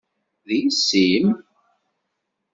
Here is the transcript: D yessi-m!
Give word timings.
D 0.47 0.49
yessi-m! 0.61 1.27